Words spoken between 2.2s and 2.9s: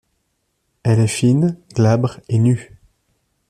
et nue.